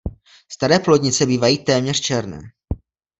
[0.51, 2.41] Staré plodnice bývají téměř černé.